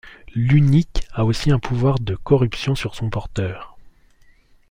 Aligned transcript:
L'Unique 0.33 1.07
a 1.13 1.23
aussi 1.25 1.51
un 1.51 1.59
pouvoir 1.59 1.99
de 1.99 2.15
corruption 2.15 2.73
sur 2.73 2.95
son 2.95 3.11
porteur. 3.11 3.77